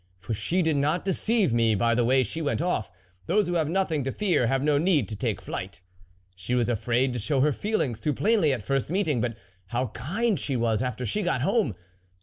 [0.19, 2.89] For she did not deceive me by the way she went off:
[3.27, 5.81] those who have nothing to fear have no need to take flight.
[6.35, 9.37] She was afraid to show her feelings too plainly at first meeting; but
[9.67, 11.75] how kind she was after she got home